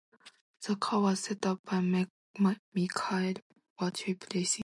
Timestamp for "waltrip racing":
3.79-4.59